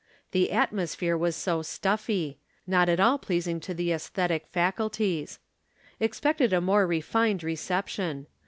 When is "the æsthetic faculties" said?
3.75-5.37